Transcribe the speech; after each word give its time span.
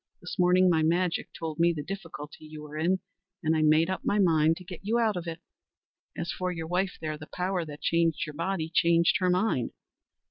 This 0.19 0.39
morning 0.39 0.67
my 0.67 0.81
magic 0.81 1.29
told 1.31 1.59
me 1.59 1.73
the 1.73 1.83
difficulty 1.83 2.43
you 2.43 2.63
were 2.63 2.75
in, 2.75 3.01
and 3.43 3.55
I 3.55 3.61
made 3.61 3.87
up 3.87 4.03
my 4.03 4.17
mind 4.17 4.57
to 4.57 4.63
get 4.63 4.83
you 4.83 4.97
out 4.97 5.15
of 5.15 5.27
it. 5.27 5.41
As 6.17 6.31
for 6.31 6.51
your 6.51 6.65
wife 6.65 6.97
there, 6.99 7.19
the 7.19 7.29
power 7.31 7.63
that 7.65 7.81
changed 7.83 8.25
your 8.25 8.33
body 8.33 8.71
changed 8.73 9.17
her 9.19 9.29
mind. 9.29 9.73